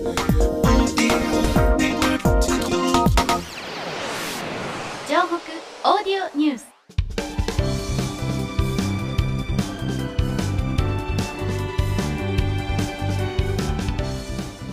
[0.00, 0.08] 城
[5.26, 5.36] 北
[5.84, 6.66] オーディオニュース。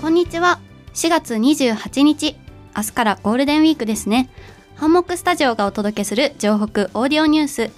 [0.02, 0.62] こんにちは。
[0.94, 2.38] 4月28日。
[2.76, 4.30] 明日からゴールデンウィークですね。
[4.76, 7.70] ハンモックスタジオがお届けする城北オーディオニュース。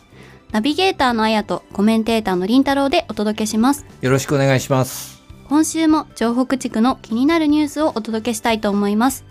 [0.52, 3.88] ナビゲーターのあやとコメンテーターのりんたろうでお届けします。
[4.02, 5.19] よろしくお願いします。
[5.50, 9.26] 今週も城北地区の気になるニュースをお届けしたいと思います。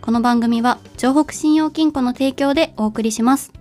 [0.00, 3.52] この番組は城北信用金庫の提供でお送りします。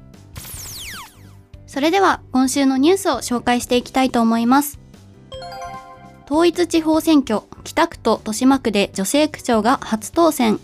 [1.66, 4.80] それでは今週のニュースを紹介していきたいと思います。
[6.27, 10.59] 統一地方選挙北区と豊島区で女性区長が初当選。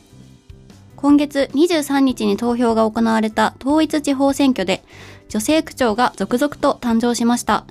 [0.98, 4.84] 今月23日に投票が行われた統一地方選挙で
[5.30, 7.66] 女性区長が続々と誕生しました。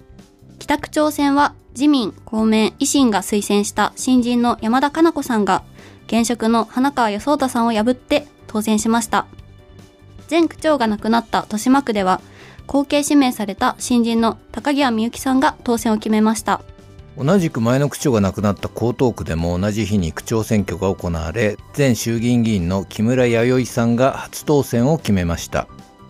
[0.58, 5.62] 北区長選は自民、公明、維新が推薦した新人の山田加奈子さんが
[6.08, 9.28] 現職の花川予想太さんを破って当選しました。
[10.28, 12.20] 前区長が亡くなった豊島区では
[12.66, 16.62] 後継指名された新人の高際みゆきさんが当選を決めました。
[17.16, 25.68] 同じく前の区長が亡くなった江東区でも同じ日に区長選挙が行われ前衆議院議員の木村弥生さんが初当選を決めました。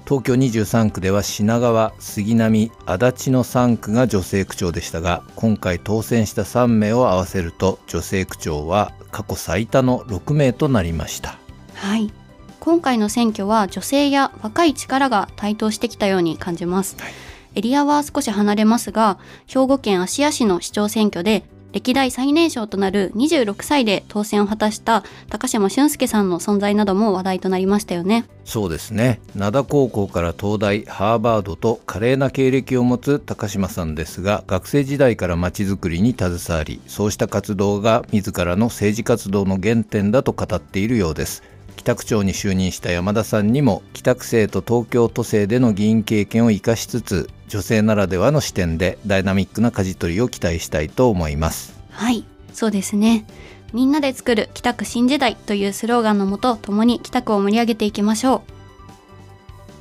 [0.09, 11.39] 東京23区では品川、杉並、足立の3区が女性区長でしたが今回当選した3名を合わせると女性区長は過去最多の6名となりました。
[11.75, 12.11] はい。
[12.59, 17.13] 今回の選挙は女性や若い力が台頭してきたように感じます、はい、
[17.55, 21.45] エリアは少し離れますが兵庫県芦屋市の市長選挙で
[21.79, 28.25] 歴代最年少となる26歳で当選を果たした高島俊介さんの存在なども話題となりましたよね。
[28.45, 29.21] そうですね。
[29.37, 41.45] 灘高校から東大ハーバードと華麗な経歴を持つ高島さんですが学生時代からまちづくりに携わりそうした活動が自らの政治活動の原点だと語っているようです。
[41.77, 51.78] 北区長に就任した山田さんにも北区政と東京都政での議員経験を生かしつつ女性ならではの視点でダイナミックな舵取りを期待したいと思います。
[51.99, 53.27] はいそうですね。
[53.73, 58.45] みんなで作る北区新時代というスローガンのもと共に北区を盛り上げていきましょ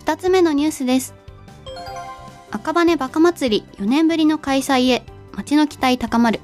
[0.01, 0.03] う。
[0.05, 1.13] 2つ目のニュースです。
[2.49, 6.39] 赤羽バカ祭り4年ぶりの開催へ街の期待高まる。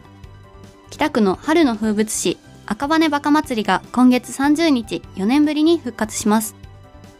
[0.91, 6.55] 北区の春の風物詩赤羽バカ祭りが今月30日4年ぶりに復活します。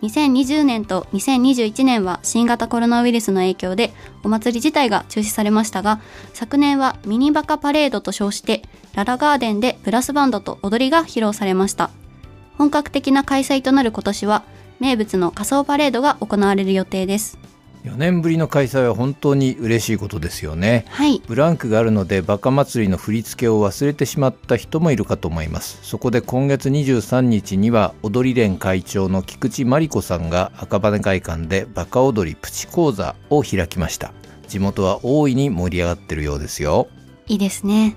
[0.03, 6.01] 2020年と2021年は新型コロナウイルスの影響でお祭り自体が中止されましたが、
[6.33, 8.63] 昨年はミニバカパレードと称して
[8.95, 11.89] ララガーデンでブラスバンドと踊りが披露されました。
[12.57, 14.43] 本格的な開催となる今年は
[14.81, 17.39] 名物の仮装パレードが行われる予定です。
[17.83, 25.79] 4年ぶりの開催は本当に嬉しいことですよね、はい、ブランクがあるのでバカ祭りの振り付けを忘れてしまった人もいるかと思います。
[25.83, 34.13] そこで今月23日には踊り連会長の菊池真理子さんが赤羽会館でバカ踊りプチ講座を開きました。
[34.47, 36.87] 地元は大いに盛り上がってるようですよ。
[37.27, 37.95] いいですね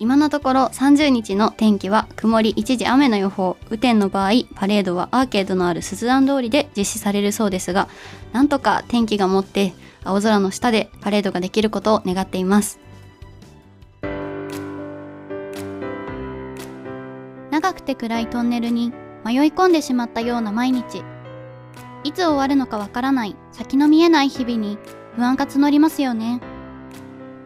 [0.00, 3.56] 今のところ30日の天気は曇り一時雨の予報。
[3.68, 7.88] 雨天の場合パレードはアーケードのある鈴蘭通りで実施されるそうですが
[8.32, 12.78] なんとか天気が持って青空の下でパレードができることを願っています。
[17.50, 18.92] 長くて暗いトンネルに
[19.24, 21.02] 迷い込んでしまったような毎日。
[22.04, 24.78] いつ終わるのかわからない先の見えない日々に
[25.16, 26.40] 不安が募りますよね。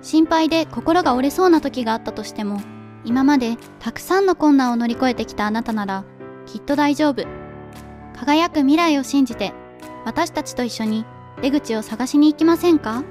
[0.03, 2.61] 心配で心が折れそうな時があったとしても
[3.05, 6.05] 今までたくさんの困難を乗り越えてきたあなたなら
[6.47, 7.25] きっと大丈夫。
[8.15, 9.53] 輝く未来を信じて
[10.05, 11.05] 私たちと一緒に
[11.41, 13.05] 出口を探しに行きませんか？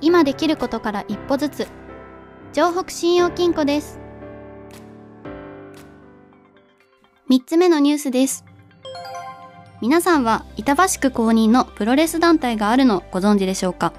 [0.00, 1.68] 今できることから一歩ずつ
[2.52, 4.00] 城北信用金庫です。
[7.30, 8.44] 3つ目のニュースです。
[9.80, 13.92] 皆さんは板橋区公認のプロレス団体があるのご存知でしょうか？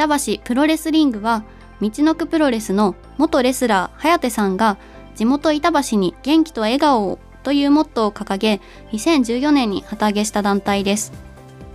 [0.00, 1.44] 板橋プロレスリングは
[1.82, 4.78] 道のくプロレスの元レスラー颯さんが
[5.14, 8.60] 地元板橋に元気と笑顔をというモットーを掲げ
[8.92, 11.12] 2014年に旗揚げした団体です。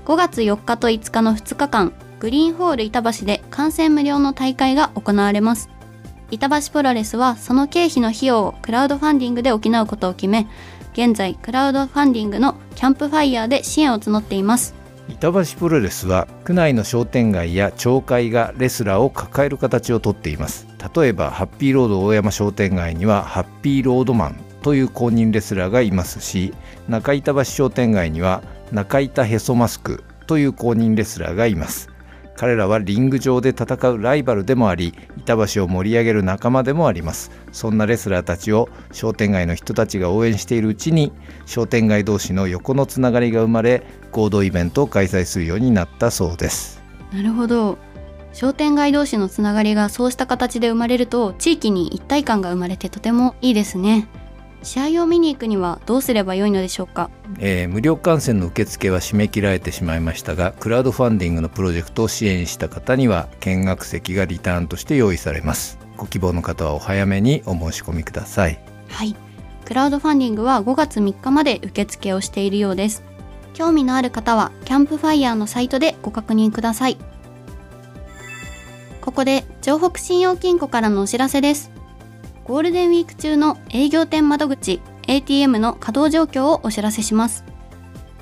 [0.06, 5.70] 5月4日と5日の2日間グリーンホール板橋で観戦無料の大会が行われます。
[6.32, 10.48] 板橋プロレスはその経費の費用をクラウドファンディングで補うことを決め
[10.94, 14.85] 現在クラウドファンディングのキャンプファイヤーで支援を募っています。
[15.08, 20.68] 板橋プロレスは区内の商店街や町会がレスラーを抱える形をとっています。
[20.96, 26.54] 例えばハッピーロード大山商店街にはハッピーロードマンという公認レスラーがいますし
[26.88, 28.42] 中板橋商店街には
[28.72, 31.95] 中板へそマスクという公認レスラーがいます。
[32.38, 37.32] 彼らはリング上で戦うライバルでもあり板橋を盛り上げる仲間でもあります。
[37.52, 41.12] そんなレスラーたちを商店街の人たちが応援しているうちに
[41.46, 46.84] 商店街同士の横のつながりが生まれ合同イベントを開催するようになったそうです。
[47.14, 47.78] なるほど。
[48.34, 54.10] 商店街同士のつながりがそうした形で生まれると地域に一体感が生まれてとてもいいですね。
[54.66, 57.10] 試合を見に行くにはどうすればよいのでしょうか、
[57.40, 65.78] えー、無料観戦の受付は締め切られてしまいましたがクラウドファンディングのプロジェクトを支援した方には見学席がリターンとして用意されます。
[65.98, 68.60] ご希望の方はお早めにお申し込みください。
[68.90, 69.16] はい。
[69.66, 73.04] クラウドファンディングは5月3日まで受付をしているようです。
[73.54, 76.98] 興味のある方はキャンプファイヤーのサイトでご確認ください。
[79.02, 81.72] ここで城北信用金庫からのお知らせです
[82.46, 87.44] ゴールデンウィーク中の営業店窓口 ATM の稼働状況をお知らせします。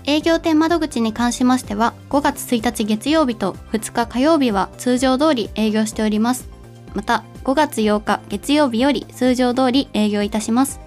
[0.05, 6.47] 営業店窓口に関しましては5月1日月曜日と2日火曜日は通常通り営業しております。
[6.93, 10.79] また5月8日月曜日より通常通り営業いたします。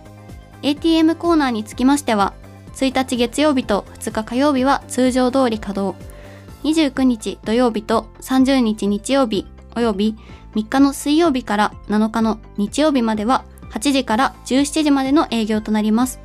[0.63, 2.33] ATM コーナーにつきましては
[2.73, 6.03] 1日月曜日と2日火曜日は通常通り稼働。
[6.65, 9.47] 29日土曜日と30日日曜日
[9.77, 10.17] および
[10.57, 16.19] 3日の水曜日から7日の日曜日までは8時から17時までの営業となります。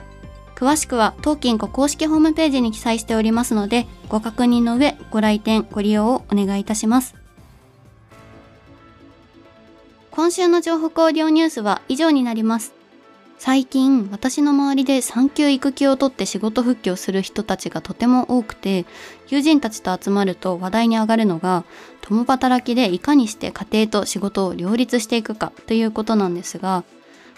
[0.55, 7.15] 詳しくは当金庫公式ホームページに記載しておりますので、ご確認の上、ご来店、ご利用をお願いいたします。
[10.11, 12.80] 今週の情報オーディオニュースは以上になります。
[13.43, 18.85] 最近私の周りで産休育休を取って仕事復帰をする人たちがとても多くて
[19.29, 21.65] 友人たちと集まると話題に上がるのが
[22.01, 26.83] 共働きでいかにして家庭と仕事を両立していくかということなんですが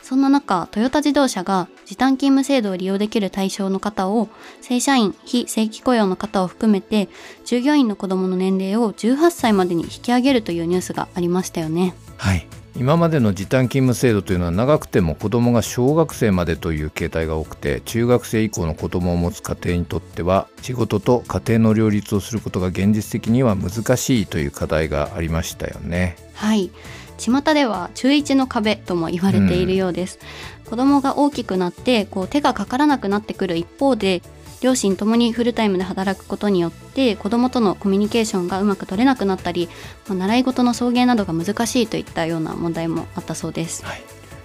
[0.02, 4.28] そんな中トヨタ自動車が時短勤務制度を利用できる対象の方を
[4.60, 7.08] 正社員非正規雇用の方を含めて
[7.46, 11.96] 従業員の子どもの年齢を18歳までに引き上げるというニュースがありましたよね。
[12.18, 12.46] はい
[12.76, 26.18] 今までの時短勤務制度というのは長くても子どもが小学生までという形態が多くて中学生以降の子どもを持つ家庭にとっては仕事と家庭の両立をすることが現実的には難しいという課題がありましたよね。
[26.34, 26.72] はい
[27.20, 30.20] 巷では中1の壁とも言われているようです、
[30.66, 34.24] うん、子供が大きくなってこう手がかからなくなってくる一方で
[34.64, 39.68] 両親ともにフルタイムで働くことによって子どもとのコミュニケーションがうまく取れなくなったり、
[40.08, 43.84] ま、習い事の送迎などが難しいといったような問題もあったそうです。
[43.86, 44.02] はい。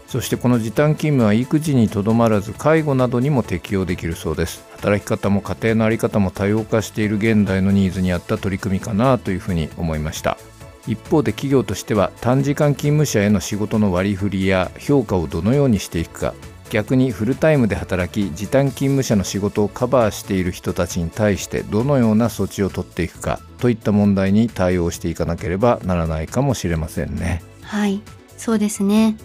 [0.09, 4.65] そしてこの時短勤務は育児にとどまらず介護などにも適用できるそうです。
[4.73, 10.37] 働き方も家庭の在り方も多様化している現代のニーズに合った取り組みかなというふうに思いました。
[10.89, 16.35] 一方で企業としては短時間勤務者への仕事の割り振りや評価をどのようにしていくか
[16.71, 27.43] 逆にフルタイムで働き時短勤務者の仕事をカバーしている人たちに対してどのような措置を取っていくかといった問題に対応していかなければならないかもしれませんね。
[27.63, 28.03] はい
[28.37, 29.17] そうですね。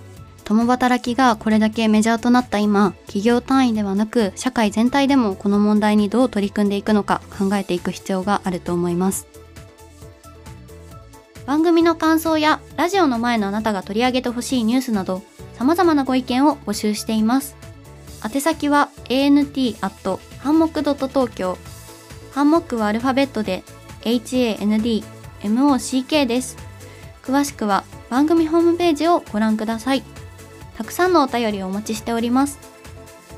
[0.43, 9.27] 共働きがこれだけメジャーとなった今企業単位ではなく社会全体でもこの問題にどう取り組んでいくのか考えていく必要があると思います。
[11.45, 15.23] 番組の感想やラジオの前のあなたが取り上げてほしいニュースなど
[15.57, 17.55] 様々なご意見を募集しています。
[18.23, 21.57] 宛先は ant アットハンモックドット東京。
[22.31, 23.63] ハンモックはアルファベットで
[24.01, 25.03] hand
[25.43, 26.57] mock です。
[27.23, 30.03] 詳しくは番組ホームページをご覧ください。
[30.77, 32.59] たくさんのお便りをお待ちしております。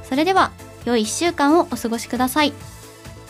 [0.04, 0.52] それでは、
[0.86, 2.54] 良い1週間をお過ごしください。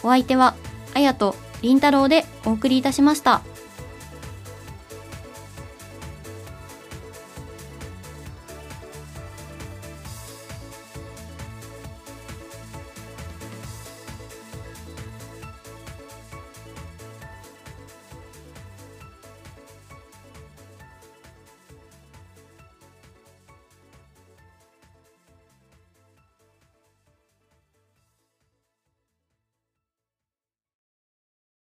[0.04, 0.56] お相手は、
[0.94, 3.42] あやとりんたろうでお送りいたしました。